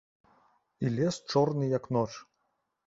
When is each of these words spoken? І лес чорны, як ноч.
І 0.87 0.91
лес 1.01 1.15
чорны, 1.35 1.65
як 1.77 1.83
ноч. 1.99 2.11